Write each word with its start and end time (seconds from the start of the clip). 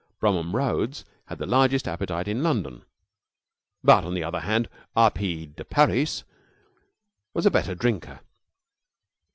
Bromham 0.19 0.55
Rhodes 0.55 1.05
had 1.27 1.37
the 1.37 1.45
largest 1.45 1.87
appetite 1.87 2.27
in 2.27 2.41
London; 2.41 2.83
but, 3.83 4.03
on 4.03 4.15
the 4.15 4.23
other 4.23 4.39
hand, 4.39 4.67
R. 4.95 5.11
P. 5.11 5.45
de 5.45 5.63
Parys 5.63 6.23
was 7.35 7.45
a 7.45 7.51
better 7.51 7.75
drinker. 7.75 8.19